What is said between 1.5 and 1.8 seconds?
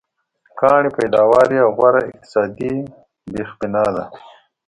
یې